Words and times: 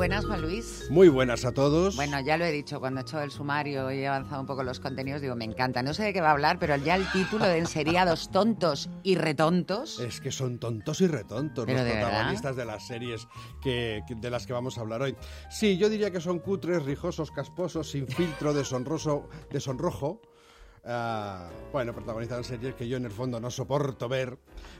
buenas, 0.00 0.24
Juan 0.24 0.40
Luis. 0.40 0.86
Muy 0.88 1.10
buenas 1.10 1.44
a 1.44 1.52
todos. 1.52 1.94
Bueno, 1.94 2.18
ya 2.20 2.38
lo 2.38 2.46
he 2.46 2.52
dicho, 2.52 2.80
cuando 2.80 3.00
he 3.00 3.02
hecho 3.02 3.20
el 3.20 3.30
sumario 3.30 3.92
y 3.92 3.98
he 3.98 4.08
avanzado 4.08 4.40
un 4.40 4.46
poco 4.46 4.62
los 4.62 4.80
contenidos, 4.80 5.20
digo, 5.20 5.36
me 5.36 5.44
encanta. 5.44 5.82
No 5.82 5.92
sé 5.92 6.04
de 6.04 6.14
qué 6.14 6.22
va 6.22 6.28
a 6.28 6.32
hablar, 6.32 6.58
pero 6.58 6.74
ya 6.76 6.96
el 6.96 7.04
título 7.12 7.44
de 7.44 7.58
Enseriados 7.58 8.30
tontos 8.30 8.88
y 9.02 9.16
retontos. 9.16 10.00
Es 10.00 10.22
que 10.22 10.32
son 10.32 10.58
tontos 10.58 11.02
y 11.02 11.06
retontos 11.06 11.66
¿Pero 11.66 11.80
los 11.80 11.86
de 11.86 12.00
protagonistas 12.00 12.56
de 12.56 12.64
las 12.64 12.86
series 12.86 13.28
que, 13.60 14.00
de 14.08 14.30
las 14.30 14.46
que 14.46 14.54
vamos 14.54 14.78
a 14.78 14.80
hablar 14.80 15.02
hoy. 15.02 15.14
Sí, 15.50 15.76
yo 15.76 15.90
diría 15.90 16.10
que 16.10 16.22
son 16.22 16.38
cutres, 16.38 16.82
rijosos, 16.82 17.30
casposos, 17.30 17.90
sin 17.90 18.08
filtro, 18.08 18.54
deshonroso, 18.54 19.28
deshonrojo. 19.50 20.22
Ah, 20.82 21.50
bueno, 21.72 21.92
protagonizan 21.92 22.42
series 22.42 22.74
que 22.74 22.88
yo 22.88 22.96
en 22.96 23.04
el 23.04 23.10
fondo 23.10 23.38
no 23.38 23.50
soporto 23.50 24.08
ver, 24.08 24.38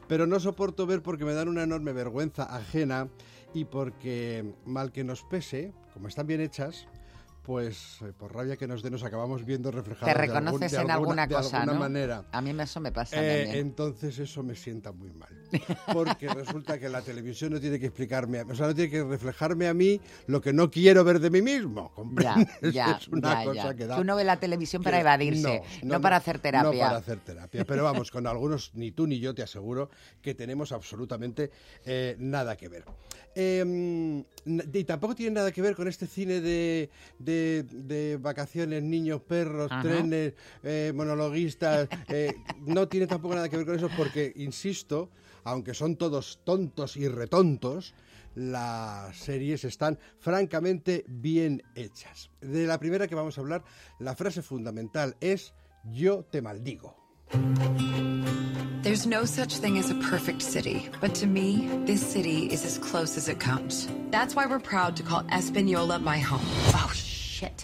pero 0.09 0.27
no 0.27 0.41
soporto 0.41 0.87
ver 0.87 1.03
porque 1.03 1.27
me 1.27 1.35
dan 1.35 1.49
una 1.49 1.65
enorme 1.65 1.93
vergüenza 1.93 2.45
ajena 2.45 3.11
y 3.53 3.65
porque, 3.65 4.55
mal 4.65 4.93
que 4.93 5.05
nos 5.05 5.23
pese, 5.25 5.73
como 5.93 6.09
están 6.09 6.27
bien 6.27 6.41
hechas, 6.41 6.87
pues 7.43 7.97
eh, 8.03 8.13
por 8.17 8.35
rabia 8.35 8.57
que 8.57 8.67
nos 8.67 8.83
dé 8.83 8.91
nos 8.91 9.03
acabamos 9.03 9.45
viendo 9.45 9.71
reflejados 9.71 10.13
Te 10.13 10.19
de 10.19 10.25
algún- 10.25 10.37
reconoces 10.45 10.73
de 10.73 10.77
en 10.79 10.91
alguna, 10.91 10.93
alguna 11.23 11.27
de 11.27 11.35
cosa, 11.35 11.57
alguna 11.63 11.73
¿no? 11.75 11.81
manera. 11.81 12.25
A 12.33 12.41
mí 12.43 12.53
me- 12.53 12.65
eso 12.65 12.81
me 12.81 12.93
pasa 12.93 13.17
Eh, 13.17 13.45
también. 13.45 13.67
entonces 13.67 14.19
eso 14.19 14.43
me 14.43 14.55
sienta 14.55 14.93
muy 14.93 15.11
mal. 15.13 15.31
Porque 15.93 16.29
resulta 16.29 16.79
que 16.79 16.89
la 16.89 17.03
televisión 17.03 17.53
no 17.53 17.61
tiene 17.61 17.79
que 17.81 17.87
explicarme, 17.87 18.43
o 18.43 18.55
sea, 18.55 18.67
no 18.69 18.75
tiene 18.75 18.91
que 18.91 19.03
reflejarme 19.03 19.69
a 19.69 19.75
mí 19.75 20.01
lo 20.27 20.41
que 20.41 20.53
no 20.53 20.71
quiero 20.71 21.03
ver 21.03 21.19
de 21.21 21.31
mí 21.31 21.43
mismo. 21.43 21.89
Ya, 21.89 21.95
¿comprendes? 21.95 22.49
ya, 22.75 22.91
es 23.01 23.09
una 23.09 23.41
ya, 23.41 23.45
cosa 23.45 23.63
ya. 23.71 23.75
que 23.75 23.87
da... 23.87 23.95
Que 23.97 24.01
uno 24.03 24.17
ve 24.17 24.25
la 24.25 24.37
televisión 24.39 24.83
para 24.83 25.01
evadirse, 25.01 25.63
no, 25.83 26.01
para 26.01 26.17
hacer 26.17 26.39
terapia. 26.39 26.71
No 26.71 26.79
para 26.79 26.99
hacer 26.99 27.19
terapia. 27.21 27.65
Pero 27.65 27.85
vamos, 27.85 28.11
con 28.11 28.27
algunos, 28.27 28.73
ni 28.75 28.93
tú 28.93 29.07
ni 29.07 29.19
yo 29.19 29.35
te 29.35 29.43
aseguro 29.43 29.91
que 30.23 30.35
tenemos 30.35 30.73
absolutamente 30.73 31.51
eh, 31.85 32.17
nada 32.19 32.57
que 32.57 32.69
ver. 32.69 32.85
Eh, 33.35 33.61
n- 33.61 34.25
y 34.73 34.85
tampoco 34.85 35.15
tiene 35.15 35.33
nada 35.37 35.53
que 35.53 35.63
ver 35.63 35.77
con 35.77 35.87
este 35.89 36.07
cine 36.07 36.41
de, 36.41 36.91
de- 37.19 37.30
de 37.31 38.19
vacaciones, 38.21 38.83
niños, 38.83 39.21
perros, 39.23 39.71
Ajá. 39.71 39.83
trenes, 39.83 40.35
eh, 40.63 40.93
monologuistas. 40.95 41.89
eh, 42.09 42.35
no 42.67 42.89
tiene 42.89 43.07
tampoco 43.07 43.35
nada 43.35 43.49
que 43.49 43.57
ver 43.57 43.67
con 43.67 43.77
eso 43.77 43.89
porque, 43.97 44.33
insisto, 44.37 45.11
aunque 45.45 45.75
son 45.75 45.97
todos 45.97 46.41
tontos 46.45 46.97
y 46.97 47.09
retontos, 47.09 47.95
las 48.35 49.17
series 49.17 49.65
están 49.65 49.99
francamente 50.19 51.05
bien 51.09 51.63
hechas. 51.75 52.31
De 52.41 52.67
la 52.67 52.79
primera 52.79 53.09
que 53.09 53.15
vamos 53.15 53.37
a 53.39 53.41
hablar, 53.41 53.65
la 53.99 54.15
frase 54.15 54.43
fundamental 54.43 55.17
es 55.21 55.53
yo 55.85 56.25
te 56.31 56.41
maldigo. 56.43 56.97
There's 58.83 59.07
no 59.07 59.27
such 59.27 59.59
thing 59.59 59.79
as 59.79 59.91
a 59.91 59.95
perfect 59.97 60.41
city, 60.41 60.89
but 61.03 61.15
to 61.17 61.27
me, 61.27 61.69
this 61.85 62.01
city 62.01 62.47
is 62.51 62.65
as 62.65 62.79
close 62.79 63.19
as 63.19 63.29
it 63.29 63.39
comes. 63.39 63.87
That's 64.11 64.35
why 64.35 64.47
we're 64.47 64.59
proud 64.59 64.97
to 64.97 65.03
call 65.03 65.23
Espanola 65.31 65.99
my 65.99 66.19
home. 66.19 66.41
Oh, 66.73 66.91
shit. 67.41 67.63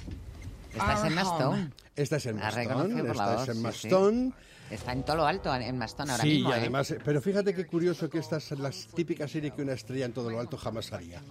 Estás 0.73 1.01
en 1.01 1.07
Our 1.07 1.15
Mastone. 1.15 1.45
home. 1.63 1.71
Esta 1.97 2.17
es 2.17 2.27
en 2.27 2.37
Mastón, 2.37 2.91
por 2.93 3.05
la 3.05 3.13
esta 3.13 3.35
voz, 3.37 3.43
es 3.43 3.49
en 3.49 3.55
sí, 3.57 3.61
Mastón. 3.63 4.35
sí. 4.69 4.75
Está 4.75 4.93
en 4.93 5.05
todo 5.05 5.17
lo 5.17 5.27
alto, 5.27 5.55
en 5.55 5.79
Mastone 5.79 6.11
ahora 6.13 6.23
Sí, 6.25 6.29
mismo. 6.31 6.51
y 6.51 6.53
¿eh? 6.53 6.57
además, 6.57 6.91
eh, 6.91 6.99
pero 7.05 7.21
fíjate 7.23 7.55
qué 7.55 7.67
curioso 7.67 8.11
que 8.11 8.19
esta 8.19 8.39
es 8.39 8.51
la 8.59 8.71
típica 8.95 9.29
serie 9.29 9.53
que 9.53 9.63
una 9.63 9.73
estrella 9.75 10.07
en 10.07 10.13
todo 10.13 10.29
lo 10.31 10.41
alto 10.41 10.57
jamás 10.57 10.93
haría. 10.93 11.23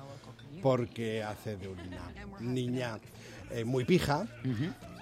Porque 0.61 1.21
hace 1.21 1.57
de 1.57 1.67
una 1.67 2.11
niña 2.39 2.97
eh, 3.51 3.65
muy 3.65 3.83
pija, 3.85 4.25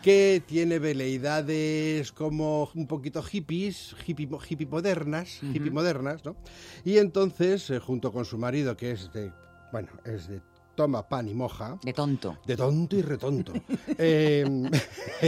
que 0.01 0.41
tiene 0.45 0.79
veleidades 0.79 2.11
como 2.11 2.69
un 2.75 2.87
poquito 2.87 3.21
hippies, 3.23 3.95
hippie, 4.05 4.27
hippie 4.49 4.67
modernas, 4.67 5.39
hippie 5.41 5.71
modernas, 5.71 6.25
¿no? 6.25 6.35
Y 6.83 6.97
entonces, 6.97 7.69
eh, 7.69 7.79
junto 7.79 8.11
con 8.11 8.25
su 8.25 8.37
marido, 8.37 8.75
que 8.75 8.91
es 8.91 9.13
de, 9.13 9.31
bueno, 9.71 9.89
es 10.03 10.27
de 10.27 10.41
toma 10.75 11.07
pan 11.07 11.27
y 11.29 11.33
moja, 11.33 11.77
De 11.83 11.93
tonto. 11.93 12.37
de 12.45 12.55
tonto 12.57 12.95
y 12.95 13.01
retonto. 13.01 13.53
eh, 13.97 14.43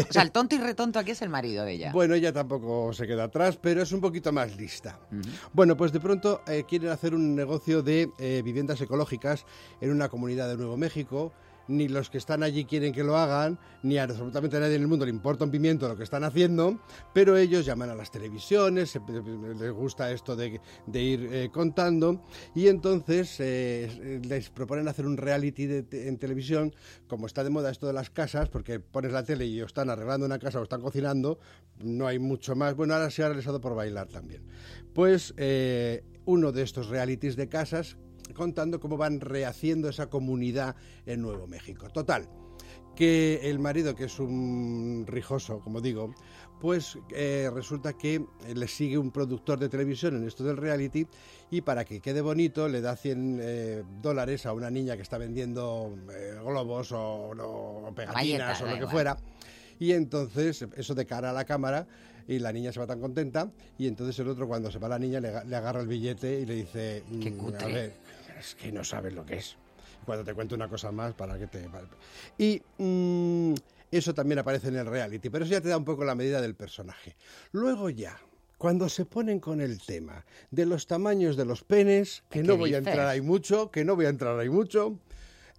O 0.09 0.11
sea, 0.13 0.21
el 0.23 0.31
tonto 0.31 0.55
y 0.55 0.57
retonto 0.57 0.99
aquí 0.99 1.11
es 1.11 1.21
el 1.21 1.29
marido 1.29 1.63
de 1.65 1.73
ella. 1.73 1.91
bueno, 1.91 2.15
ella 2.15 2.33
tampoco 2.33 2.91
se 2.93 3.05
queda 3.07 3.25
atrás, 3.25 3.57
pero 3.61 3.81
es 3.81 3.91
un 3.91 4.01
poquito 4.01 4.31
más 4.31 4.55
lista. 4.57 4.99
Bueno, 5.53 5.77
pues 5.77 5.91
de 5.91 5.99
pronto 5.99 6.41
eh, 6.47 6.63
quieren 6.67 6.89
hacer 6.89 7.13
un 7.13 7.35
negocio 7.35 7.83
de 7.83 8.09
eh, 8.19 8.41
viviendas 8.43 8.81
ecológicas 8.81 9.45
en 9.81 9.91
una 9.91 10.09
comunidad 10.09 10.47
de 10.49 10.57
Nuevo 10.57 10.77
México. 10.77 11.31
Ni 11.67 11.87
los 11.87 12.09
que 12.09 12.17
están 12.17 12.43
allí 12.43 12.65
quieren 12.65 12.93
que 12.93 13.03
lo 13.03 13.17
hagan, 13.17 13.57
ni 13.83 13.97
a 13.97 14.03
absolutamente 14.03 14.59
nadie 14.59 14.75
en 14.75 14.81
el 14.81 14.87
mundo 14.87 15.05
le 15.05 15.11
importa 15.11 15.45
un 15.45 15.51
pimiento 15.51 15.87
lo 15.87 15.97
que 15.97 16.03
están 16.03 16.23
haciendo, 16.23 16.79
pero 17.13 17.37
ellos 17.37 17.65
llaman 17.65 17.89
a 17.89 17.95
las 17.95 18.11
televisiones, 18.11 18.99
les 19.59 19.71
gusta 19.71 20.11
esto 20.11 20.35
de, 20.35 20.59
de 20.85 21.01
ir 21.01 21.29
eh, 21.31 21.49
contando, 21.51 22.23
y 22.53 22.67
entonces 22.67 23.35
eh, 23.39 24.21
les 24.23 24.49
proponen 24.49 24.87
hacer 24.87 25.05
un 25.05 25.17
reality 25.17 25.85
en 25.91 26.17
televisión, 26.17 26.73
como 27.07 27.27
está 27.27 27.43
de 27.43 27.49
moda 27.49 27.71
esto 27.71 27.87
de 27.87 27.93
las 27.93 28.09
casas, 28.09 28.49
porque 28.49 28.79
pones 28.79 29.11
la 29.11 29.23
tele 29.23 29.45
y 29.45 29.61
o 29.61 29.65
están 29.65 29.89
arreglando 29.89 30.25
una 30.25 30.39
casa 30.39 30.59
o 30.59 30.63
están 30.63 30.81
cocinando, 30.81 31.39
no 31.79 32.07
hay 32.07 32.19
mucho 32.19 32.55
más. 32.55 32.75
Bueno, 32.75 32.93
ahora 32.93 33.09
se 33.09 33.23
ha 33.23 33.27
realizado 33.27 33.59
por 33.59 33.75
bailar 33.75 34.07
también. 34.07 34.43
Pues 34.93 35.33
eh, 35.37 36.03
uno 36.25 36.51
de 36.51 36.63
estos 36.63 36.89
realities 36.89 37.35
de 37.35 37.49
casas 37.49 37.97
contando 38.33 38.79
cómo 38.79 38.97
van 38.97 39.19
rehaciendo 39.19 39.89
esa 39.89 40.07
comunidad 40.09 40.75
en 41.05 41.21
Nuevo 41.21 41.47
México. 41.47 41.87
Total, 41.89 42.27
que 42.95 43.41
el 43.49 43.59
marido, 43.59 43.95
que 43.95 44.05
es 44.05 44.19
un 44.19 45.03
rijoso, 45.07 45.59
como 45.59 45.81
digo, 45.81 46.13
pues 46.61 46.97
eh, 47.13 47.49
resulta 47.53 47.93
que 47.93 48.23
le 48.53 48.67
sigue 48.67 48.97
un 48.97 49.11
productor 49.11 49.59
de 49.59 49.67
televisión 49.69 50.15
en 50.15 50.25
esto 50.25 50.43
del 50.43 50.55
reality 50.57 51.05
y 51.51 51.61
para 51.61 51.83
que 51.83 51.99
quede 51.99 52.21
bonito 52.21 52.69
le 52.69 52.79
da 52.81 52.95
100 52.95 53.39
eh, 53.41 53.83
dólares 54.01 54.45
a 54.45 54.53
una 54.53 54.71
niña 54.71 54.95
que 54.95 55.01
está 55.03 55.17
vendiendo 55.17 55.95
eh, 56.11 56.35
globos 56.43 56.91
o, 56.93 57.31
o 57.31 57.93
pegatinas 57.93 58.61
o 58.61 58.65
lo 58.65 58.71
que 58.71 58.77
igual. 58.77 58.91
fuera. 58.91 59.17
Y 59.77 59.91
entonces, 59.91 60.65
eso 60.77 60.95
de 60.95 61.05
cara 61.05 61.31
a 61.31 61.33
la 61.33 61.43
cámara, 61.43 61.85
y 62.29 62.39
la 62.39 62.53
niña 62.53 62.71
se 62.71 62.79
va 62.79 62.87
tan 62.87 63.01
contenta, 63.01 63.51
y 63.77 63.87
entonces 63.87 64.17
el 64.19 64.29
otro, 64.29 64.47
cuando 64.47 64.71
se 64.71 64.79
va 64.79 64.87
la 64.87 64.97
niña, 64.97 65.19
le, 65.19 65.43
le 65.45 65.55
agarra 65.55 65.81
el 65.81 65.87
billete 65.87 66.39
y 66.39 66.45
le 66.45 66.55
dice, 66.55 67.03
Qué 67.21 67.29
"Mm, 67.29 67.37
cutre". 67.37 67.63
a 67.63 67.67
ver, 67.67 67.93
es 68.37 68.55
que 68.55 68.71
no 68.71 68.83
sabes 68.83 69.13
lo 69.13 69.25
que 69.25 69.37
es. 69.37 69.57
Cuando 70.05 70.23
te 70.23 70.33
cuento 70.33 70.55
una 70.55 70.67
cosa 70.67 70.91
más, 70.91 71.13
para 71.13 71.37
que 71.37 71.47
te... 71.47 71.67
Y 72.37 72.61
mm, 72.77 73.53
eso 73.91 74.13
también 74.13 74.39
aparece 74.39 74.67
en 74.67 74.75
el 74.75 74.85
reality, 74.85 75.29
pero 75.29 75.45
eso 75.45 75.53
ya 75.53 75.61
te 75.61 75.69
da 75.69 75.77
un 75.77 75.85
poco 75.85 76.05
la 76.05 76.15
medida 76.15 76.41
del 76.41 76.55
personaje. 76.55 77.15
Luego 77.51 77.89
ya... 77.89 78.17
Cuando 78.57 78.87
se 78.87 79.03
ponen 79.05 79.41
con 79.41 79.59
el 79.59 79.81
tema 79.81 80.25
de 80.49 80.65
los 80.65 80.87
tamaños 80.87 81.35
de 81.35 81.43
los 81.43 81.61
penes, 81.61 82.23
que 82.29 82.41
¿Qué 82.41 82.47
no 82.47 82.55
voy 82.55 82.73
a 82.73 82.77
entrar 82.77 83.05
ahí 83.05 83.19
mucho, 83.19 83.69
que 83.69 83.83
no 83.83 83.97
voy 83.97 84.05
a 84.05 84.09
entrar 84.09 84.39
ahí 84.39 84.49
mucho, 84.49 84.97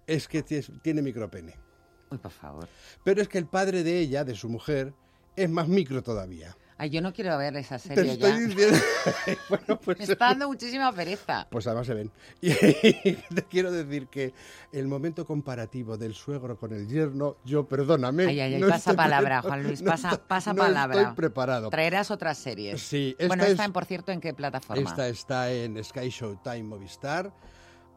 es 0.07 0.27
que 0.27 0.41
tiene 0.41 1.03
micropene. 1.03 1.53
Uy, 2.09 2.17
por 2.17 2.31
favor. 2.31 2.67
Pero 3.03 3.21
es 3.21 3.27
que 3.27 3.37
el 3.37 3.45
padre 3.45 3.83
de 3.83 3.99
ella, 3.99 4.23
de 4.23 4.33
su 4.33 4.49
mujer, 4.49 4.93
es 5.35 5.49
más 5.49 5.67
micro 5.67 6.01
todavía. 6.01 6.57
Ay, 6.79 6.91
yo 6.91 7.01
no 7.01 7.11
quiero 7.11 7.35
ver 7.39 7.55
esa 7.55 7.79
Te 7.79 7.95
serie 7.95 8.13
estoy 8.13 8.29
ya. 8.31 8.37
diciendo. 8.37 8.77
bueno, 9.49 9.79
pues, 9.79 9.97
Me 9.97 10.03
está 10.05 10.25
dando 10.27 10.47
muchísima 10.47 10.91
pereza. 10.91 11.47
pues 11.49 11.65
además 11.65 11.87
se 11.87 11.93
ven. 11.95 12.11
Y 12.41 12.51
te 13.13 13.43
quiero 13.49 13.71
decir 13.71 14.07
que 14.07 14.33
el 14.71 14.87
momento 14.87 15.25
comparativo 15.25 15.97
del 15.97 16.13
suegro 16.13 16.57
con 16.57 16.73
el 16.73 16.87
yerno, 16.87 17.37
yo 17.43 17.67
perdóname. 17.67 18.25
Ay, 18.27 18.39
ay, 18.41 18.53
ay, 18.55 18.61
no 18.61 18.67
pasa 18.67 18.93
palabra, 18.93 19.41
Juan 19.41 19.63
Luis, 19.63 19.81
no 19.81 19.91
pasa, 19.91 20.09
estoy- 20.11 20.23
pasa 20.27 20.53
no 20.53 20.59
palabra. 20.61 20.99
estoy 21.01 21.15
preparado. 21.15 21.69
Traerás 21.69 22.11
otras 22.11 22.37
series. 22.37 22.81
Sí, 22.81 23.15
esta 23.17 23.27
bueno, 23.27 23.43
esta, 23.43 23.63
es- 23.63 23.67
en, 23.67 23.73
por 23.73 23.85
cierto, 23.85 24.11
¿en 24.11 24.21
qué 24.21 24.33
plataforma? 24.35 24.81
Esta 24.87 25.07
está 25.07 25.51
en 25.51 25.83
Sky 25.83 26.09
Showtime 26.09 26.63
Movistar. 26.63 27.31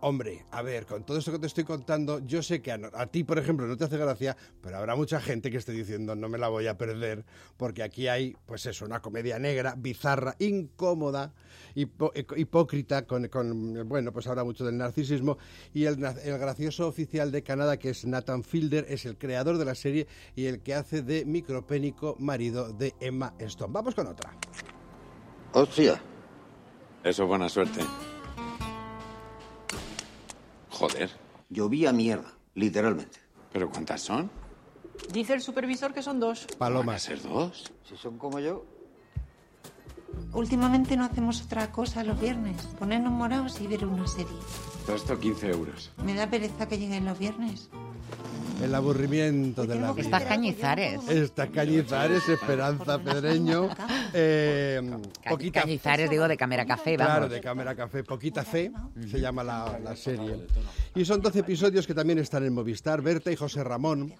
Hombre, 0.03 0.47
a 0.50 0.62
ver, 0.62 0.87
con 0.87 1.05
todo 1.05 1.19
esto 1.19 1.31
que 1.31 1.38
te 1.38 1.47
estoy 1.47 1.65
contando, 1.65 2.21
yo 2.21 2.43
sé 2.43 2.62
que 2.62 2.72
a, 2.72 3.06
ti, 3.09 3.22
por 3.22 3.38
ejemplo, 3.38 3.66
no 3.66 3.77
te 3.77 3.84
hace 3.84 3.99
gracia, 3.99 4.34
pero 4.62 4.78
habrá 4.78 4.97
mucha 4.97 5.21
gente 5.21 5.50
que 5.50 5.59
esté 5.59 5.72
diciendo 5.72 6.17
no 6.17 6.31
me 6.31 6.38
la 6.38 6.49
voy 6.49 6.69
a 6.69 6.79
perder, 6.79 7.26
porque 7.58 7.82
aquí 7.82 8.08
hay, 8.08 8.35
pues 8.47 8.64
eso, 8.64 8.87
una 8.87 9.02
comedia 9.02 9.38
negra, 9.38 9.75
bizarra, 9.76 10.37
incómoda, 10.38 11.35
hipo- 11.75 12.12
hipócrita, 12.35 13.06
con, 13.06 13.29
con, 13.29 13.87
bueno, 13.87 14.11
pues 14.11 14.26
habla 14.26 14.43
mucho 14.43 14.64
del 14.64 14.79
narcisismo, 14.79 15.37
y 15.75 15.85
el, 15.85 15.97
gracioso 15.97 16.88
oficial 16.88 17.31
de 17.31 17.43
Canadá, 17.43 17.76
que 17.76 17.91
es 17.91 18.06
Nathan 18.06 18.43
Fielder, 18.43 18.87
es 18.88 19.05
el 19.05 19.19
creador 19.19 19.58
de 19.58 19.67
la 19.67 19.75
serie 19.75 20.06
y 20.35 20.47
el 20.47 20.61
que 20.61 20.75
hace 20.75 21.02
de 21.02 21.26
micropénico 21.26 22.17
marido 22.19 22.73
de 22.73 22.94
Emma 23.00 23.35
Stone. 23.38 23.70
Vamos 23.75 23.94
con 23.94 24.06
otra. 24.06 24.32
Hostia. 25.52 26.00
Eso 27.05 27.23
es 27.23 27.29
buena 27.29 27.50
suerte. 27.50 27.81
Joder. 30.81 31.11
Llovía 31.50 31.93
mierda, 31.93 32.32
literalmente. 32.55 33.19
¿Pero 33.53 33.69
cuántas 33.69 34.00
son? 34.00 34.31
Dice 35.12 35.35
el 35.35 35.43
supervisor 35.43 35.93
que 35.93 36.03
son 36.03 36.19
dos. 36.19 36.47
¿Van 36.47 36.55
a 36.55 36.59
Palomas. 36.59 37.03
ser 37.03 37.21
dos? 37.23 37.71
Si 37.87 37.99
son 37.99 38.17
como 38.17 38.41
yo. 38.41 38.65
Últimamente 40.32 40.97
no 40.97 41.05
hacemos 41.05 41.43
otra 41.43 41.71
cosa 41.71 42.03
los 42.03 42.19
viernes, 42.19 42.56
ponernos 42.79 43.12
morados 43.12 43.61
y 43.61 43.67
ver 43.67 43.85
una 43.85 44.06
serie. 44.06 44.32
Todo 44.87 44.97
esto 44.97 45.19
15 45.21 45.50
euros. 45.50 45.93
Me 46.03 46.15
da 46.15 46.29
pereza 46.31 46.67
que 46.67 46.79
lleguen 46.79 47.05
los 47.05 47.19
viernes. 47.19 47.69
El 48.62 48.75
aburrimiento 48.75 49.62
de 49.67 49.75
la 49.77 49.93
vida. 49.93 50.03
Estás 50.03 50.23
Cañizares. 50.25 51.09
Está 51.09 51.47
Cañizares, 51.49 52.29
Esperanza 52.29 52.99
Pedreño, 52.99 53.69
eh, 54.12 54.81
poquita 55.29 55.62
Cañizares, 55.62 56.11
digo, 56.11 56.29
de 56.29 56.37
Cámara 56.37 56.67
Café, 56.67 56.97
vamos. 56.97 57.12
Claro, 57.12 57.29
de 57.29 57.41
Cámara 57.41 57.75
Café, 57.75 58.05
Poquita 58.05 58.45
Fe, 58.45 58.71
se 59.11 59.21
llama 59.21 59.43
la, 59.45 59.79
la 59.83 59.97
serie. 59.97 60.47
Y 60.95 61.05
son 61.05 61.21
12 61.21 61.41
episodios 61.41 61.87
que 61.87 61.95
también 61.95 62.19
están 62.19 62.45
en 62.45 62.53
Movistar. 62.55 63.01
Berta 63.03 63.31
y 63.31 63.37
José 63.37 63.62
Ramón 63.65 64.12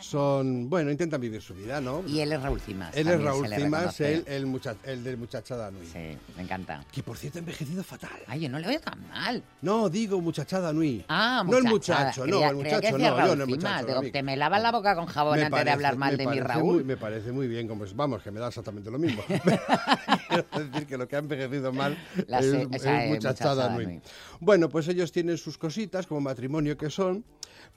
son, 0.00 0.68
bueno, 0.68 0.90
intentan 0.90 1.20
vivir 1.20 1.40
su 1.42 1.54
vida, 1.54 1.80
¿no? 1.80 2.02
Y 2.06 2.20
él 2.20 2.32
es 2.32 2.42
Raúl 2.42 2.60
Cimas. 2.60 2.96
Él 2.96 3.08
es 3.08 3.22
Raúl 3.22 3.48
Cimas, 3.48 4.00
él, 4.00 4.24
el, 4.26 4.46
mucha- 4.46 4.76
el 4.84 5.04
del 5.04 5.16
Muchachada 5.16 5.70
Nui. 5.70 5.86
Sí, 5.86 6.16
me 6.36 6.42
encanta. 6.42 6.84
Que 6.92 7.02
por 7.02 7.16
cierto 7.16 7.38
ha 7.38 7.40
envejecido 7.40 7.82
fatal. 7.84 8.10
Ay, 8.26 8.40
yo 8.40 8.48
no 8.48 8.58
le 8.58 8.66
veo 8.66 8.80
tan 8.80 9.06
mal. 9.08 9.42
No, 9.62 9.88
digo 9.88 10.20
Muchachada 10.20 10.72
Nui. 10.72 11.04
Ah, 11.08 11.44
No 11.46 11.58
el 11.58 11.64
muchachada. 11.64 12.06
muchacho, 12.06 12.22
Creía- 12.22 12.40
no, 12.40 12.50
el 12.50 12.56
muchacho 12.56 12.98
no, 12.98 13.26
yo 13.26 13.36
no 13.36 13.42
el 13.44 13.48
muchacho. 13.50 13.83
Digo, 13.86 14.02
te 14.12 14.22
me 14.22 14.36
lavas 14.36 14.62
la 14.62 14.72
boca 14.72 14.94
con 14.94 15.06
jabón 15.06 15.36
Me 15.38 15.42
antes 15.46 15.50
de 15.50 15.64
parece- 15.64 15.72
hablar 15.74 15.96
mal 15.96 16.16
de 16.16 16.26
mi 16.26 16.40
Raúl. 16.40 16.74
muy- 16.76 16.84
me 16.84 16.96
parece 16.96 17.32
muy 17.32 17.48
bien, 17.48 17.66
como 17.68 17.84
es, 17.84 17.94
vamos, 17.94 18.22
que 18.22 18.30
me 18.30 18.40
da 18.40 18.48
exactamente 18.48 18.90
lo 18.90 18.98
mismo. 18.98 19.22
Quiero 20.28 20.46
decir 20.70 20.86
que 20.86 20.96
lo 20.98 21.06
que 21.08 21.16
ha 21.16 21.18
envejecido 21.20 21.72
mal 21.72 21.96
La 22.26 22.38
es, 22.40 22.46
es 22.46 22.52
es 22.54 23.08
muchachada 23.08 23.70
Muchachada. 23.70 24.00
Bueno, 24.40 24.68
pues 24.68 24.88
ellos 24.88 25.12
tienen 25.12 25.38
sus 25.38 25.58
cositas 25.58 26.06
como 26.06 26.20
matrimonio 26.20 26.76
que 26.76 26.90
son, 26.90 27.24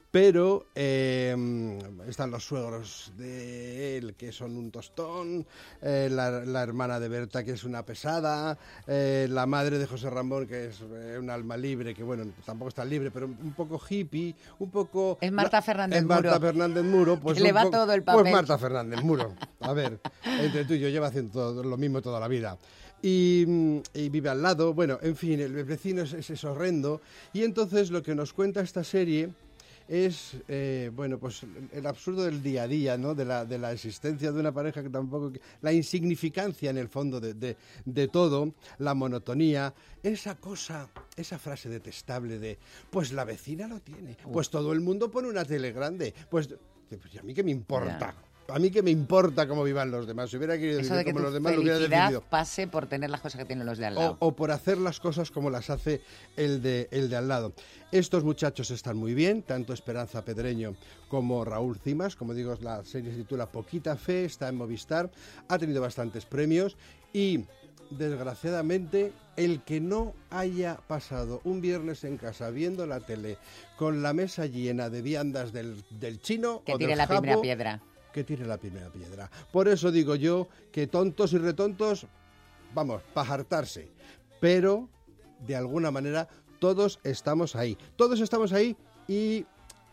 pero 0.09 0.65
eh, 0.73 1.35
están 2.07 2.31
los 2.31 2.43
suegros 2.43 3.11
de 3.17 3.97
él 3.97 4.15
que 4.15 4.31
son 4.31 4.55
un 4.57 4.71
tostón, 4.71 5.45
eh, 5.81 6.07
la, 6.09 6.31
la 6.45 6.63
hermana 6.63 6.99
de 6.99 7.09
Berta 7.09 7.43
que 7.43 7.51
es 7.51 7.63
una 7.65 7.85
pesada, 7.85 8.57
eh, 8.87 9.27
la 9.29 9.45
madre 9.45 9.77
de 9.77 9.85
José 9.85 10.09
Ramón 10.09 10.47
que 10.47 10.67
es 10.67 10.81
eh, 10.81 11.17
un 11.19 11.29
alma 11.29 11.57
libre, 11.57 11.93
que 11.93 12.03
bueno, 12.03 12.23
tampoco 12.45 12.69
está 12.69 12.85
libre, 12.85 13.11
pero 13.11 13.25
un 13.27 13.53
poco 13.53 13.79
hippie, 13.87 14.33
un 14.59 14.71
poco... 14.71 15.17
Es 15.21 15.31
Marta 15.31 15.61
Fernández 15.61 15.99
es 15.99 16.05
Marta 16.05 16.29
Muro. 16.35 16.41
Fernández 16.41 16.83
Muro. 16.83 17.19
Pues 17.19 17.39
le 17.39 17.51
va 17.51 17.63
poco- 17.63 17.77
todo 17.77 17.93
el 17.93 18.03
Pues 18.03 18.15
papel. 18.17 18.31
Marta 18.33 18.57
Fernández 18.57 19.03
Muro. 19.03 19.35
A 19.59 19.73
ver, 19.73 19.99
entre 20.23 20.65
tú 20.65 20.73
y 20.73 20.79
yo 20.79 20.87
lleva 20.89 21.07
haciendo 21.07 21.31
todo- 21.33 21.63
lo 21.63 21.77
mismo 21.77 22.01
toda 22.01 22.19
la 22.19 22.27
vida. 22.29 22.57
Y, 23.01 23.45
y 23.93 24.09
vive 24.09 24.29
al 24.29 24.41
lado, 24.41 24.73
bueno, 24.73 24.97
en 25.03 25.15
fin, 25.15 25.39
el 25.41 25.63
vecino 25.65 26.01
es, 26.01 26.13
es- 26.13 26.29
es 26.31 26.43
horrendo. 26.43 27.01
Y 27.33 27.43
entonces 27.43 27.91
lo 27.91 28.01
que 28.01 28.15
nos 28.15 28.33
cuenta 28.33 28.61
esta 28.61 28.83
serie 28.83 29.29
es, 29.87 30.35
eh, 30.47 30.91
bueno, 30.93 31.17
pues 31.17 31.41
el 31.71 31.85
absurdo 31.85 32.23
del 32.23 32.41
día 32.43 32.63
a 32.63 32.67
día, 32.67 32.97
¿no? 32.97 33.15
De 33.15 33.25
la, 33.25 33.45
de 33.45 33.57
la 33.57 33.71
existencia 33.71 34.31
de 34.31 34.39
una 34.39 34.51
pareja 34.53 34.83
que 34.83 34.89
tampoco... 34.89 35.31
La 35.61 35.71
insignificancia 35.73 36.69
en 36.69 36.77
el 36.77 36.89
fondo 36.89 37.19
de, 37.19 37.33
de- 37.33 37.57
de 37.85 38.07
todo, 38.07 38.53
la 38.79 38.93
monotonía, 38.93 39.73
esa 40.03 40.35
cosa, 40.35 40.89
esa 41.15 41.39
frase 41.39 41.69
detestable 41.69 42.39
de, 42.39 42.57
pues 42.89 43.11
la 43.11 43.23
vecina 43.25 43.67
lo 43.67 43.79
tiene, 43.79 44.17
pues 44.33 44.49
todo 44.49 44.73
el 44.73 44.81
mundo 44.81 45.09
pone 45.11 45.27
una 45.29 45.45
tele 45.45 45.71
grande, 45.71 46.13
pues... 46.29 46.47
pues, 46.89 47.13
¿y 47.13 47.17
a 47.17 47.23
mí 47.23 47.33
qué 47.33 47.43
me 47.43 47.51
importa? 47.51 48.15
A 48.49 48.59
mí 48.59 48.71
qué 48.71 48.81
me 48.81 48.91
importa 48.91 49.47
cómo 49.47 49.63
vivan 49.63 49.91
los 49.91 50.07
demás. 50.07 50.29
Si 50.29 50.37
hubiera 50.37 50.57
querido 50.57 50.79
Eso 50.79 50.93
vivir 50.93 50.97
de 50.99 51.05
que 51.05 51.11
como 51.11 51.19
tu 51.19 51.25
los 51.25 51.33
demás, 51.33 51.55
lo 51.55 51.61
hubiera 51.61 51.79
decidido. 51.79 52.21
pase 52.21 52.67
por 52.67 52.87
tener 52.87 53.09
las 53.09 53.19
cosas 53.21 53.39
que 53.39 53.45
tienen 53.45 53.65
los 53.65 53.77
de 53.77 53.87
al 53.87 53.95
lado. 53.95 54.17
o 54.19 54.35
por 54.35 54.51
hacer 54.51 54.77
las 54.77 54.99
cosas 54.99 55.31
como 55.31 55.49
las 55.49 55.69
hace 55.69 56.01
el 56.37 56.61
de, 56.61 56.87
el 56.91 57.09
de 57.09 57.17
al 57.17 57.27
lado. 57.27 57.53
Estos 57.91 58.23
muchachos 58.23 58.71
están 58.71 58.97
muy 58.97 59.13
bien, 59.13 59.41
tanto 59.41 59.73
Esperanza 59.73 60.23
Pedreño 60.23 60.75
como 61.09 61.43
Raúl 61.43 61.77
Cimas. 61.77 62.15
Como 62.15 62.33
digo, 62.33 62.57
la 62.61 62.83
serie 62.85 63.11
se 63.11 63.17
titula 63.17 63.47
Poquita 63.47 63.97
Fe, 63.97 64.25
está 64.25 64.47
en 64.47 64.55
Movistar, 64.55 65.09
ha 65.47 65.57
tenido 65.57 65.81
bastantes 65.81 66.25
premios 66.25 66.77
y, 67.11 67.45
desgraciadamente, 67.89 69.11
el 69.35 69.61
que 69.63 69.81
no 69.81 70.13
haya 70.29 70.79
pasado 70.87 71.41
un 71.43 71.61
viernes 71.61 72.03
en 72.05 72.17
casa 72.17 72.49
viendo 72.49 72.85
la 72.87 73.01
tele 73.01 73.37
con 73.77 74.01
la 74.01 74.13
mesa 74.13 74.45
llena 74.45 74.89
de 74.89 75.01
viandas 75.01 75.51
del, 75.51 75.83
del 75.89 76.21
chino 76.21 76.63
que 76.65 76.73
o 76.73 76.77
tire 76.77 76.89
del 76.89 76.97
la 76.97 77.07
primera 77.07 77.39
piedra. 77.41 77.81
Que 78.13 78.23
tire 78.23 78.45
la 78.45 78.57
primera 78.57 78.89
piedra. 78.89 79.29
Por 79.51 79.67
eso 79.67 79.91
digo 79.91 80.15
yo 80.15 80.47
que 80.71 80.87
tontos 80.87 81.33
y 81.33 81.37
retontos, 81.37 82.07
vamos, 82.73 83.01
para 83.13 83.33
hartarse. 83.33 83.89
Pero, 84.39 84.89
de 85.45 85.55
alguna 85.55 85.91
manera, 85.91 86.27
todos 86.59 86.99
estamos 87.03 87.55
ahí. 87.55 87.77
Todos 87.95 88.19
estamos 88.19 88.53
ahí 88.53 88.75
y, 89.07 89.45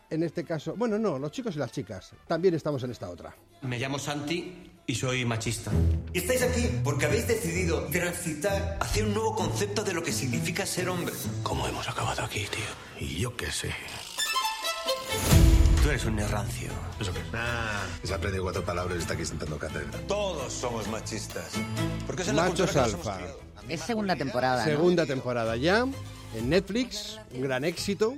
en 0.09 0.23
este 0.23 0.43
caso, 0.43 0.75
bueno, 0.75 0.97
no, 0.97 1.17
los 1.19 1.31
chicos 1.31 1.55
y 1.55 1.59
las 1.59 1.71
chicas, 1.71 2.11
también 2.27 2.53
estamos 2.53 2.83
en 2.83 2.91
esta 2.91 3.09
otra. 3.09 3.35
Me 3.61 3.79
llamo 3.79 3.97
Santi 3.97 4.71
y 4.87 4.95
soy 4.95 5.25
machista. 5.25 5.71
Y 6.13 6.19
estáis 6.19 6.43
aquí 6.43 6.69
porque 6.83 7.05
habéis 7.05 7.27
decidido 7.27 7.85
transitar 7.85 8.77
Hacia 8.79 9.03
un 9.03 9.13
nuevo 9.13 9.35
concepto 9.35 9.83
de 9.83 9.93
lo 9.93 10.03
que 10.03 10.11
significa 10.11 10.65
ser 10.65 10.89
hombre. 10.89 11.13
¿Cómo 11.43 11.67
hemos 11.67 11.89
acabado 11.89 12.23
aquí, 12.23 12.45
tío? 12.51 13.07
Y 13.07 13.19
yo 13.19 13.35
qué 13.35 13.51
sé. 13.51 13.71
Tú 15.85 15.91
eres 15.91 16.05
un 16.05 16.17
rancio. 16.17 16.71
¿Eso 16.99 17.13
qué? 17.13 17.19
Ah, 17.31 17.85
se 18.03 18.11
ha 18.11 18.15
aprendido 18.15 18.41
cuatro 18.41 18.65
palabras 18.65 18.97
y 18.97 19.01
está 19.01 19.13
aquí 19.13 19.23
sentando 19.23 19.59
cátedra. 19.59 19.99
Todos 20.07 20.51
somos 20.51 20.87
machistas. 20.87 21.51
Porque 22.07 22.23
es 22.23 22.27
en 22.29 22.37
Machos 22.37 22.71
cultura 22.71 22.73
que 22.73 22.79
nos 22.79 22.93
hemos 22.93 23.07
alfa. 23.07 23.27
Es 23.69 23.81
segunda 23.81 24.15
temporada, 24.15 24.65
¿no? 24.65 24.71
Segunda 24.71 25.05
temporada 25.05 25.55
ya, 25.57 25.85
en 26.33 26.49
Netflix, 26.49 27.19
un 27.31 27.43
gran 27.43 27.63
éxito. 27.65 28.15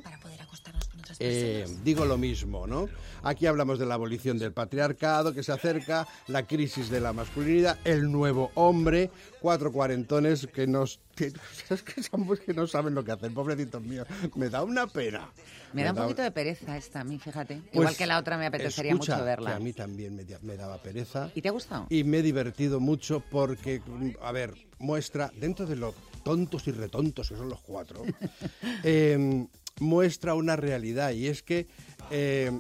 Eh, 1.20 1.66
digo 1.84 2.06
lo 2.06 2.18
mismo, 2.18 2.68
¿no? 2.68 2.88
Aquí 3.24 3.46
hablamos 3.48 3.80
de 3.80 3.86
la 3.86 3.96
abolición 3.96 4.38
del 4.38 4.54
patriarcado 4.54 5.34
que 5.34 5.44
se 5.44 5.52
acerca, 5.52 6.08
la 6.28 6.46
crisis 6.46 6.90
de 6.90 7.02
la 7.02 7.14
masculinidad, 7.14 7.78
el 7.84 8.12
nuevo 8.12 8.52
hombre, 8.56 9.10
cuatro 9.42 9.72
cuarentones 9.72 10.48
que 10.48 10.68
nos... 10.68 11.00
que- 11.16 11.34
es 11.70 11.84
que 11.84 12.02
que 12.46 12.54
no 12.54 12.68
saben 12.68 12.94
lo 12.94 13.04
que 13.04 13.12
hacen, 13.12 13.34
pobrecitos 13.34 13.82
míos. 13.82 14.08
Me 14.36 14.50
da 14.50 14.64
una 14.64 14.88
pena. 14.88 15.30
Me 15.74 15.84
da 15.84 15.92
un 15.92 15.98
poquito 15.98 16.22
de 16.22 16.32
pereza 16.32 16.78
esta 16.78 17.02
a 17.02 17.04
mí, 17.04 17.20
fíjate. 17.20 17.56
Pues, 17.56 17.74
Igual 17.74 17.96
que 17.98 18.06
la 18.06 18.20
otra 18.20 18.38
me 18.38 18.46
apetecería 18.46 18.92
escucha, 18.94 19.14
mucho 19.16 19.24
que 19.24 19.30
verla. 19.30 19.56
a 19.56 19.60
mí 19.60 19.74
también 19.74 20.16
me, 20.16 20.26
me 20.42 20.56
daba 20.56 20.78
pereza. 20.82 21.30
¿Y 21.36 21.42
te 21.42 21.50
ha 21.50 21.52
gustado? 21.52 21.88
Y 21.90 22.04
me 22.04 22.20
he 22.20 22.22
divertido 22.22 22.80
mucho 22.80 23.22
porque, 23.30 23.82
a 24.22 24.32
ver, 24.32 24.54
muestra, 24.80 25.32
dentro 25.36 25.66
de 25.66 25.76
lo 25.76 25.94
tontos 26.24 26.68
y 26.68 26.72
retontos 26.72 27.30
que 27.30 27.36
son 27.36 27.50
los 27.50 27.62
cuatro, 27.62 28.04
eh, 28.84 29.48
muestra 29.80 30.34
una 30.36 30.56
realidad 30.56 31.12
y 31.12 31.28
es 31.28 31.44
que 31.44 31.68
eh, 32.12 32.52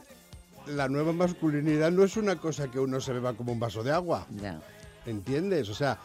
la 0.67 0.87
nueva 0.89 1.13
masculinidad 1.13 1.91
no 1.91 2.03
es 2.03 2.17
una 2.17 2.35
cosa 2.37 2.69
que 2.69 2.79
uno 2.79 2.99
se 2.99 3.13
beba 3.13 3.33
como 3.33 3.51
un 3.53 3.59
vaso 3.59 3.83
de 3.83 3.91
agua. 3.91 4.27
¿Entiendes? 5.05 5.69
O 5.69 5.73
sea, 5.73 5.97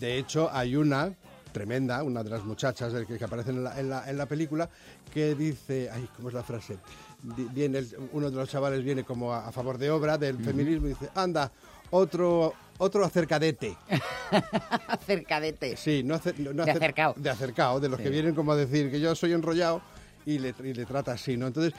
de 0.00 0.16
hecho 0.18 0.50
hay 0.52 0.76
una 0.76 1.12
tremenda, 1.52 2.02
una 2.02 2.22
de 2.22 2.30
las 2.30 2.44
muchachas 2.44 2.92
que, 3.06 3.16
que 3.18 3.24
aparecen 3.24 3.56
en 3.56 3.64
la, 3.64 3.80
en, 3.80 3.88
la, 3.90 4.10
en 4.10 4.16
la 4.18 4.26
película, 4.26 4.68
que 5.12 5.34
dice, 5.34 5.88
ay, 5.92 6.08
¿cómo 6.16 6.28
es 6.28 6.34
la 6.34 6.42
frase? 6.42 6.76
Viene 7.22 7.78
el- 7.78 7.96
uno 8.12 8.30
de 8.30 8.36
los 8.36 8.48
chavales 8.48 8.84
viene 8.84 9.04
como 9.04 9.32
a, 9.32 9.48
a 9.48 9.52
favor 9.52 9.78
de 9.78 9.90
obra 9.90 10.18
del 10.18 10.38
feminismo 10.38 10.86
y 10.86 10.90
dice, 10.90 11.08
anda, 11.14 11.50
otro 11.90 12.52
otro 12.78 13.04
acercadete. 13.06 13.74
Acercadete. 14.88 15.76
Sí, 15.78 16.02
no, 16.04 16.14
acer- 16.14 16.36
no- 16.38 16.52
no 16.52 16.64
De 16.64 16.72
acer- 16.72 16.76
acercao. 16.76 17.14
De 17.16 17.30
acercao, 17.30 17.80
de 17.80 17.88
los 17.88 17.98
que 18.00 18.10
vienen 18.10 18.34
como 18.34 18.52
a 18.52 18.56
decir 18.56 18.90
que 18.90 19.00
yo 19.00 19.14
soy 19.14 19.32
enrollado 19.32 19.80
y 20.26 20.38
le, 20.38 20.54
y 20.62 20.74
le 20.74 20.84
trata 20.84 21.12
así, 21.12 21.36
¿no? 21.36 21.46
Entonces, 21.46 21.72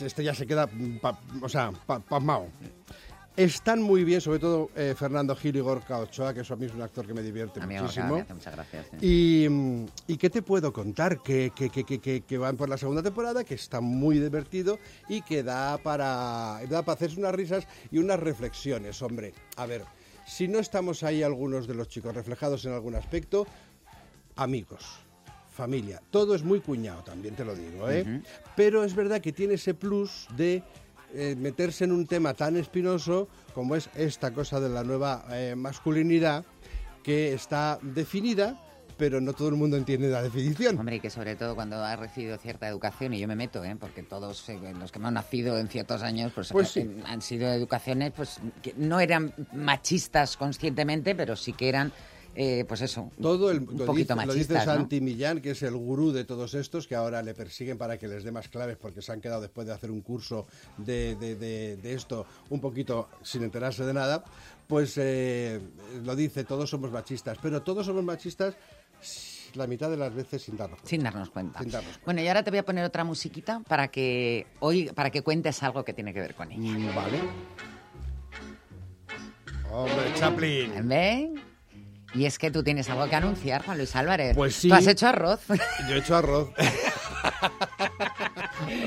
este 0.00 0.24
ya 0.24 0.32
se 0.34 0.46
queda, 0.46 0.66
mm, 0.66 0.98
pa- 1.00 1.20
o 1.42 1.48
sea, 1.48 1.70
pa- 1.86 2.00
pasmao. 2.00 2.48
Están 3.36 3.80
muy 3.82 4.02
bien, 4.02 4.20
sobre 4.20 4.40
todo 4.40 4.68
eh, 4.74 4.96
Fernando 4.98 5.36
Gil 5.36 5.54
y 5.54 5.60
Gorka 5.60 5.98
Ochoa, 5.98 6.34
que 6.34 6.40
eso 6.40 6.54
a 6.54 6.56
mí 6.56 6.66
es 6.66 6.74
un 6.74 6.82
actor 6.82 7.06
que 7.06 7.14
me 7.14 7.22
divierte 7.22 7.60
A 7.60 7.66
mí 7.68 7.76
muchísimo. 7.78 8.16
me 8.16 8.20
hace 8.22 8.34
muchas 8.34 8.52
gracias. 8.54 8.86
sí. 8.98 9.44
Y, 9.44 9.48
mm, 9.48 9.86
¿y 10.08 10.16
qué 10.16 10.28
te 10.28 10.42
puedo 10.42 10.72
contar? 10.72 11.22
Que, 11.22 11.52
que, 11.54 11.70
que, 11.70 11.84
que, 11.84 12.00
que- 12.00 12.22
que 12.22 12.38
van 12.38 12.56
por 12.56 12.68
la 12.68 12.76
segunda 12.76 13.00
temporada, 13.02 13.44
que 13.44 13.54
está 13.54 13.80
muy 13.80 14.18
divertido 14.18 14.78
y 15.08 15.22
que 15.22 15.44
da 15.44 15.78
para, 15.78 16.60
da 16.68 16.82
para 16.82 16.94
hacerse 16.96 17.20
unas 17.20 17.32
risas 17.34 17.66
y 17.92 17.98
unas 17.98 18.18
reflexiones, 18.18 19.00
hombre. 19.02 19.32
A 19.56 19.66
ver, 19.66 19.84
si 20.26 20.48
no 20.48 20.58
estamos 20.58 21.04
ahí 21.04 21.22
algunos 21.22 21.68
de 21.68 21.74
los 21.74 21.88
chicos 21.88 22.12
reflejados 22.16 22.64
en 22.64 22.72
algún 22.72 22.96
aspecto, 22.96 23.46
amigos, 24.34 24.84
familia, 25.62 26.00
todo 26.12 26.36
es 26.36 26.44
muy 26.44 26.60
cuñado, 26.60 27.02
también 27.02 27.34
te 27.34 27.44
lo 27.44 27.52
digo, 27.56 27.90
¿eh? 27.90 28.22
Pero 28.54 28.84
es 28.84 28.94
verdad 28.94 29.20
que 29.20 29.32
tiene 29.32 29.54
ese 29.54 29.74
plus 29.74 30.28
de 30.36 30.62
eh, 31.12 31.34
meterse 31.36 31.82
en 31.82 31.90
un 31.90 32.06
tema 32.06 32.32
tan 32.32 32.56
espinoso 32.56 33.26
como 33.54 33.74
es 33.74 33.90
esta 33.96 34.32
cosa 34.32 34.60
de 34.60 34.68
la 34.68 34.84
nueva 34.84 35.24
eh, 35.32 35.56
masculinidad 35.56 36.44
que 37.02 37.32
está 37.32 37.80
definida, 37.82 38.56
pero 38.96 39.20
no 39.20 39.32
todo 39.32 39.48
el 39.48 39.56
mundo 39.56 39.76
entiende 39.76 40.08
la 40.08 40.22
definición. 40.22 40.78
Hombre, 40.78 40.96
y 40.96 41.00
que 41.00 41.10
sobre 41.10 41.34
todo 41.34 41.56
cuando 41.56 41.82
has 41.82 41.98
recibido 41.98 42.38
cierta 42.38 42.68
educación, 42.68 43.14
y 43.14 43.18
yo 43.18 43.26
me 43.26 43.34
meto, 43.34 43.64
¿eh? 43.64 43.74
porque 43.78 44.04
todos 44.04 44.48
eh, 44.48 44.58
los 44.78 44.92
que 44.92 45.00
me 45.00 45.08
han 45.08 45.14
nacido 45.14 45.58
en 45.58 45.66
ciertos 45.66 46.02
años 46.02 46.30
pues, 46.32 46.52
Pues 46.52 46.68
sí. 46.70 46.88
han 47.04 47.20
sido 47.20 47.48
educaciones 47.52 48.12
pues 48.14 48.38
que 48.62 48.74
no 48.76 49.00
eran 49.00 49.34
machistas 49.52 50.36
conscientemente, 50.36 51.16
pero 51.16 51.34
sí 51.34 51.52
que 51.52 51.68
eran, 51.68 51.92
eh, 52.34 52.64
pues 52.68 52.80
eso, 52.82 53.10
Todo 53.20 53.50
el, 53.50 53.60
un 53.60 53.78
lo 53.78 53.86
poquito 53.86 54.14
dice, 54.14 54.26
lo 54.26 54.32
machistas. 54.32 54.48
dice 54.48 54.54
¿no? 54.54 54.64
Santi 54.64 55.00
Millán, 55.00 55.40
que 55.40 55.50
es 55.50 55.62
el 55.62 55.74
gurú 55.76 56.12
de 56.12 56.24
todos 56.24 56.54
estos, 56.54 56.86
que 56.86 56.94
ahora 56.94 57.20
le 57.22 57.34
persiguen 57.34 57.76
para 57.78 57.98
que 57.98 58.06
les 58.08 58.22
dé 58.24 58.30
más 58.30 58.48
claves 58.48 58.76
porque 58.76 59.02
se 59.02 59.10
han 59.12 59.20
quedado 59.20 59.40
después 59.42 59.66
de 59.66 59.72
hacer 59.72 59.90
un 59.90 60.00
curso 60.02 60.46
de, 60.76 61.16
de- 61.16 61.34
de- 61.36 61.76
de 61.76 61.94
esto 61.94 62.26
un 62.50 62.60
poquito 62.60 63.08
sin 63.22 63.42
enterarse 63.42 63.84
de 63.84 63.94
nada. 63.94 64.22
Pues 64.66 64.94
eh, 64.98 65.60
lo 66.04 66.14
dice, 66.14 66.44
todos 66.44 66.68
somos 66.70 66.90
machistas, 66.92 67.38
pero 67.42 67.62
todos 67.62 67.86
somos 67.86 68.04
machistas 68.04 68.54
la 69.54 69.66
mitad 69.66 69.88
de 69.90 69.96
las 69.96 70.14
veces 70.14 70.42
sin 70.42 70.56
darnos 70.58 70.78
cuenta. 70.80 70.90
Sin 70.90 71.02
darnos 71.02 71.30
cuenta. 71.30 71.58
Sin 71.60 71.70
darnos 71.70 71.92
cuenta. 71.92 72.04
Bueno, 72.04 72.20
y 72.20 72.28
ahora 72.28 72.42
te 72.44 72.50
voy 72.50 72.58
a 72.58 72.64
poner 72.64 72.84
otra 72.84 73.02
musiquita 73.04 73.60
para 73.66 73.88
que 73.88 74.46
hoy 74.60 74.90
para 74.94 75.10
que 75.10 75.22
cuentes 75.22 75.62
algo 75.62 75.84
que 75.84 75.94
tiene 75.94 76.12
que 76.12 76.20
ver 76.20 76.34
con 76.34 76.52
ella. 76.52 76.60
Mm, 76.60 76.94
Vale. 76.94 77.18
Hombre, 79.72 80.14
Chaplin. 80.16 80.88
¿Ven? 80.88 81.34
Y 82.14 82.24
es 82.24 82.38
que 82.38 82.50
tú 82.50 82.62
tienes 82.62 82.88
algo 82.88 83.08
que 83.08 83.16
anunciar, 83.16 83.64
Juan 83.64 83.78
Luis 83.78 83.94
Álvarez. 83.94 84.34
Pues 84.36 84.54
sí. 84.54 84.68
Tú 84.68 84.74
has 84.74 84.86
hecho 84.86 85.08
arroz. 85.08 85.40
Yo 85.88 85.94
he 85.94 85.98
hecho 85.98 86.16
arroz. 86.16 86.50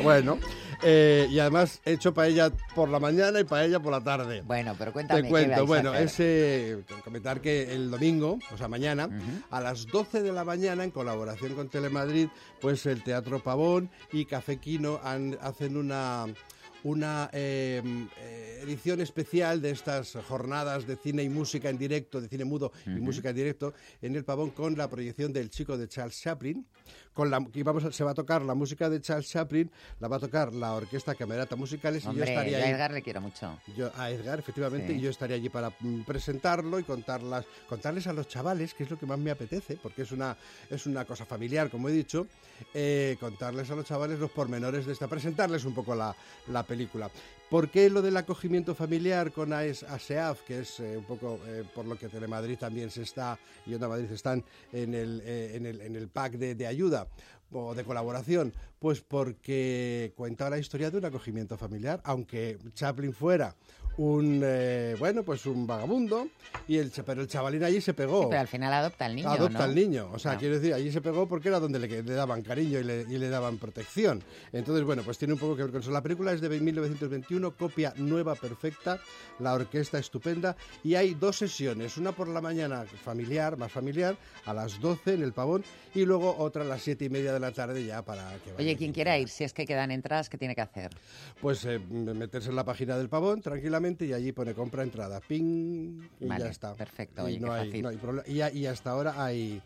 bueno, 0.04 0.38
eh, 0.84 1.28
y 1.30 1.40
además 1.40 1.82
he 1.86 1.94
hecho 1.94 2.13
paella 2.13 2.51
por 2.74 2.90
la 2.90 3.00
mañana 3.00 3.40
y 3.40 3.44
paella 3.44 3.80
por 3.80 3.92
la 3.92 4.04
tarde. 4.04 4.42
Bueno, 4.42 4.75
pero 4.78 4.92
cuéntame. 4.92 5.22
Te 5.22 5.28
¿qué 5.28 5.34
vais 5.34 5.46
cuento, 5.48 5.66
bueno, 5.68 5.94
es 5.94 6.16
eh, 6.20 6.84
comentar 7.04 7.42
que 7.42 7.74
el 7.74 7.92
domingo, 7.92 8.40
o 8.54 8.58
sea, 8.58 8.68
mañana, 8.68 9.10
a 9.50 9.62
las 9.62 9.86
12 9.88 10.22
de 10.24 10.32
la 10.32 10.44
mañana, 10.44 10.84
en 10.84 10.92
colaboración 10.92 11.54
con 11.56 11.70
Telemadrid, 11.70 12.30
pues 12.60 12.86
el 12.86 13.04
Teatro 13.04 13.42
Pavón 13.44 13.90
y 14.12 14.25
Café 14.25 14.58
Quino 14.58 15.00
han- 15.04 15.38
hacen 15.42 15.78
una 15.78 16.25
una 16.84 17.30
eh, 17.34 17.82
eh, 18.18 18.60
edición 18.64 19.02
especial 19.02 19.62
de 19.62 19.72
estas 19.72 20.18
jornadas 20.28 20.88
de 20.88 20.96
cine 20.96 21.24
y 21.24 21.30
música 21.30 21.70
en 21.70 21.78
directo, 21.78 22.20
de 22.22 22.28
cine 22.28 22.46
mudo 22.46 22.72
y 22.86 22.90
música 23.00 23.30
en 23.30 23.36
directo, 23.36 23.74
en 24.02 24.16
el 24.16 24.24
Pavón 24.24 24.50
con 24.52 24.78
la 24.78 24.90
proyección 24.90 25.32
del 25.34 25.50
chico 25.50 25.78
de 25.78 25.88
Charles 25.88 26.20
Chaplin. 26.20 26.66
Con 27.14 27.30
la, 27.30 27.46
y 27.54 27.62
vamos 27.64 27.84
a- 27.84 27.92
se 27.92 28.06
va 28.06 28.12
a 28.12 28.14
tocar 28.14 28.42
la 28.42 28.54
música 28.56 28.90
de 28.90 29.02
Charles 29.02 29.28
Chaplin, 29.30 29.70
la 30.00 30.08
va 30.08 30.16
a 30.16 30.20
tocar 30.20 30.54
la 30.54 30.74
Orquesta 30.74 31.14
Camerata 31.14 31.58
Musicales 31.58 32.06
y 32.06 32.08
Hombre, 32.08 32.26
yo 32.26 32.32
estaría 32.32 32.52
yo 32.60 32.64
a 32.64 32.68
ahí. 32.68 32.74
Edgar 32.74 32.92
le 32.94 33.02
quiero 33.02 33.20
mucho. 33.20 33.60
Yo, 33.76 33.92
a 33.98 34.10
Edgar, 34.10 34.40
efectivamente, 34.40 34.88
Sí. 34.88 34.94
y 34.94 35.02
yo 35.02 35.10
estaría 35.10 35.36
allí 35.36 35.50
para 35.50 35.72
mm, 35.78 36.04
presentarlo 36.04 36.80
y 36.80 36.84
contarlas, 36.84 37.46
contarles 37.68 38.08
a 38.08 38.14
los 38.14 38.30
chavales, 38.30 38.74
que 38.74 38.84
es 38.86 38.90
lo 38.90 38.98
que 38.98 39.06
más 39.06 39.20
me 39.20 39.30
apetece, 39.30 39.78
porque 39.84 40.04
es 40.04 40.12
una, 40.14 40.38
es 40.70 40.86
una 40.86 41.04
cosa 41.04 41.26
familiar, 41.26 41.70
como 41.70 41.90
he 41.90 41.92
dicho, 41.92 42.28
eh, 42.74 43.18
contarles 43.20 43.70
a 43.72 43.76
los 43.76 43.86
chavales 43.86 44.18
los 44.18 44.32
pormenores 44.32 44.86
de 44.86 44.94
esta, 44.94 45.08
presentarles 45.10 45.66
un 45.66 45.74
poco 45.74 45.94
la, 45.94 46.16
la 46.48 46.64
¿Por 47.50 47.70
qué 47.70 47.90
lo 47.90 48.01
del 48.01 48.16
acogimiento 48.16 48.74
familiar 48.75 49.32
con 49.32 49.51
ASEAF, 49.51 50.42
que 50.44 50.62
es 50.62 50.80
eh, 50.80 50.96
un 50.98 51.04
poco 51.04 51.38
eh, 51.46 51.66
por 51.75 51.86
lo 51.86 51.98
que 51.98 52.08
Telemadrid 52.08 52.58
también 52.58 52.90
se 52.90 53.01
está, 53.01 53.38
y 53.66 53.74
Onda 53.74 53.90
Madrid 53.90 54.10
están 54.12 54.44
en 54.72 54.94
el, 54.94 55.22
eh, 55.25 55.51
en 55.56 55.66
el, 55.66 55.82
en 55.82 55.96
el 55.98 56.08
pack 56.08 56.34
de 56.34 56.68
ayuda 56.68 57.08
o 57.51 57.75
de 57.75 57.84
colaboración? 57.84 58.54
Pues 58.82 59.00
porque 59.02 60.12
cuenta 60.16 60.50
la 60.50 60.58
historia 60.58 60.90
de 60.90 60.98
un 60.98 61.06
acogimiento 61.06 61.56
familiar, 61.56 62.02
aunque 62.04 62.58
Chaplin 62.74 63.14
fuera 63.14 63.56
un, 63.98 64.42
eh, 64.44 64.96
bueno, 64.98 65.22
pues 65.22 65.46
un 65.46 65.68
vagabundo, 65.68 66.30
y 66.68 66.78
el, 66.78 66.92
pero 67.06 67.22
el 67.22 67.28
chavalín 67.28 67.62
allí 67.64 67.82
se 67.82 67.94
pegó. 67.94 68.22
Sí, 68.22 68.28
pero 68.30 68.42
al 68.42 68.48
final 68.48 68.74
adopta 68.74 69.06
al 69.06 69.16
niño, 69.16 69.30
Adopta 69.30 69.58
¿no? 69.60 69.64
al 69.66 69.76
niño. 69.76 70.10
O 70.14 70.18
sea, 70.18 70.32
Ah. 70.32 70.38
quiero 70.38 70.56
decir, 70.56 70.74
allí 70.74 70.92
se 70.92 71.02
pegó 71.02 71.28
porque 71.28 71.50
era 71.50 71.60
donde 71.60 71.78
le, 71.78 72.02
le 72.02 72.14
daban 72.14 72.42
cariño 72.42 72.80
y 72.80 72.84
le, 72.86 73.02
y 73.02 73.18
le 73.18 73.30
daban 73.30 73.58
protección. 73.58 74.24
Entonces, 74.54 74.86
bueno, 74.86 75.04
pues 75.04 75.18
tiene 75.18 75.34
un 75.34 75.40
poco 75.40 75.56
que 75.58 75.64
ver 75.64 75.72
con 75.74 75.82
eso. 75.82 75.92
La 75.92 76.02
película 76.02 76.32
es 76.32 76.40
de 76.42 76.50
1921, 76.50 77.52
copia 77.56 77.94
nueva, 77.98 78.34
perfecta, 78.36 78.98
la 79.40 79.54
orquesta 79.54 80.00
estupenda, 80.00 80.56
y 80.84 80.96
hay 80.96 81.14
dos 81.14 81.36
sesiones, 81.38 81.98
una 81.98 82.14
por 82.14 82.30
la 82.30 82.40
mañana 82.42 82.86
familiar, 83.04 83.58
más 83.58 83.72
familiar, 83.72 84.16
a 84.46 84.54
las 84.54 84.80
12 84.80 85.16
en 85.16 85.22
el 85.22 85.34
Pavón, 85.34 85.64
y 85.94 86.06
luego 86.06 86.36
otra 86.38 86.64
a 86.64 86.66
las 86.66 86.82
7 86.82 87.06
y 87.06 87.10
media 87.10 87.34
de 87.34 87.40
la 87.42 87.52
tarde 87.52 87.86
ya 87.86 88.02
para 88.04 88.32
que 88.46 88.52
vaya 88.54 88.64
Oye, 88.64 88.71
quien 88.75 88.92
quiera 88.94 89.18
ir, 89.18 89.30
si 89.30 89.44
es 89.44 89.54
que 89.54 89.66
quedan 89.66 89.92
entradas, 89.92 90.30
¿qué 90.30 90.38
tiene 90.38 90.56
que 90.56 90.62
hacer? 90.62 90.92
Pues 91.42 91.66
eh, 91.66 91.80
meterse 91.80 92.50
en 92.50 92.56
la 92.56 92.63
página 92.63 92.98
del 92.98 93.10
Pavón 93.10 93.42
tranquilamente 93.42 94.06
y 94.06 94.13
allí 94.13 94.32
pone 94.32 94.54
compra 94.54 94.84
entrada, 94.84 95.20
ping, 95.22 96.01
y 96.20 96.28
Vale, 96.28 96.46
ya 96.46 96.51
está. 96.51 96.75
perfecto, 96.75 97.24
Y 97.24 97.25
oye, 97.25 97.40
no, 97.40 97.48
qué 97.48 97.54
hay, 97.54 97.66
fácil. 97.68 97.82
no 97.84 97.90
hay 97.90 97.98
problema. 97.98 98.28
Y, 98.28 98.42
a- 98.42 98.51
y 98.51 98.66
hasta 98.66 98.92
ahora 98.92 99.24
hay... 99.24 99.62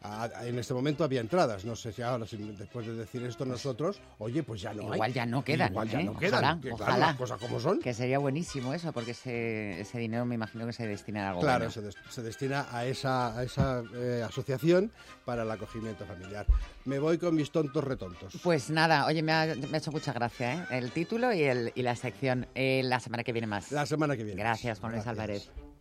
a- 0.00 0.24
a- 0.24 0.46
en 0.46 0.58
este 0.58 0.74
momento 0.74 1.02
había 1.04 1.20
entradas, 1.20 1.64
no 1.64 1.74
sé 1.74 1.92
si 1.92 2.02
ahora, 2.02 2.26
si 2.26 2.36
después 2.36 2.86
de 2.86 2.94
decir 2.94 3.22
esto 3.24 3.44
nosotros, 3.44 4.00
oye, 4.18 4.42
pues 4.42 4.60
ya 4.60 4.72
no 4.72 4.84
hay. 4.88 4.94
Igual 4.94 5.12
ya 5.12 5.26
no 5.26 5.42
quedan. 5.44 5.70
Igual 5.72 5.88
ya 5.88 6.00
¿eh? 6.00 6.04
no 6.04 6.16
quedan. 6.16 6.34
Ojalá, 6.44 6.60
que, 6.62 6.70
claro, 6.74 6.98
las 6.98 7.16
cosas 7.16 7.38
como 7.40 7.58
son. 7.60 7.80
Que 7.80 7.92
sería 7.94 8.18
buenísimo 8.18 8.74
eso, 8.74 8.92
porque 8.92 9.10
ese, 9.10 9.80
ese 9.80 9.98
dinero 9.98 10.24
me 10.24 10.34
imagino 10.36 10.66
que 10.66 10.72
se 10.72 10.86
destina 10.86 11.26
a 11.26 11.28
algo 11.30 11.40
Claro, 11.40 11.58
bueno. 11.66 11.72
se, 11.72 11.82
des- 11.82 11.96
se 12.10 12.22
destina 12.22 12.66
a 12.70 12.84
esa, 12.86 13.36
a 13.36 13.42
esa 13.42 13.82
eh, 13.96 14.22
asociación 14.26 14.92
para 15.24 15.42
el 15.42 15.50
acogimiento 15.50 16.04
familiar. 16.06 16.46
Me 16.84 16.98
voy 16.98 17.18
con 17.18 17.34
mis 17.34 17.50
tontos 17.50 17.82
retontos. 17.84 18.34
Pues 18.42 18.70
nada, 18.70 19.06
oye, 19.06 19.22
me 19.22 19.32
ha, 19.32 19.46
me 19.54 19.68
ha 19.74 19.78
hecho 19.78 19.90
mucha 19.92 20.12
gracia 20.12 20.54
¿eh? 20.54 20.66
el 20.78 20.90
título 20.92 21.32
y, 21.32 21.42
el, 21.42 21.72
y 21.74 21.82
la 21.82 21.96
sección. 21.96 22.46
Eh, 22.54 22.82
la 22.84 23.00
semana 23.00 23.24
que 23.24 23.32
viene 23.32 23.46
más. 23.46 23.72
La 23.72 23.84
semana 23.84 24.16
que 24.16 24.24
viene. 24.24 24.40
Gracias, 24.40 24.78
Juan 24.78 24.92
Luis. 24.92 25.06
Álvarez. 25.06 25.50